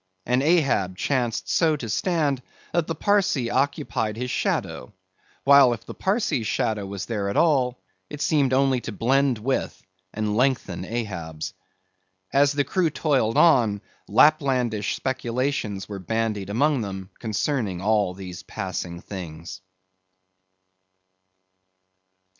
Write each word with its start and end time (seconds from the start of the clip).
And 0.25 0.41
Ahab 0.41 0.97
chanced 0.97 1.47
so 1.47 1.75
to 1.75 1.87
stand, 1.87 2.41
that 2.73 2.87
the 2.87 2.95
Parsee 2.95 3.51
occupied 3.51 4.17
his 4.17 4.31
shadow; 4.31 4.95
while, 5.43 5.73
if 5.73 5.85
the 5.85 5.93
Parsee's 5.93 6.47
shadow 6.47 6.87
was 6.87 7.05
there 7.05 7.29
at 7.29 7.37
all 7.37 7.79
it 8.09 8.19
seemed 8.19 8.51
only 8.51 8.81
to 8.81 8.91
blend 8.91 9.37
with, 9.37 9.79
and 10.11 10.35
lengthen 10.35 10.85
Ahab's. 10.85 11.53
As 12.33 12.53
the 12.53 12.63
crew 12.63 12.89
toiled 12.89 13.37
on, 13.37 13.79
Laplandish 14.09 14.95
speculations 14.95 15.87
were 15.87 15.99
bandied 15.99 16.49
among 16.49 16.81
them, 16.81 17.11
concerning 17.19 17.79
all 17.79 18.15
these 18.15 18.41
passing 18.41 19.01
things. 19.01 19.61